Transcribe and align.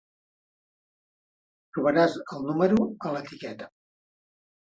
Trobaràs 1.75 2.17
el 2.37 2.41
número 2.49 2.87
a 3.09 3.11
l'etiqueta. 3.17 3.67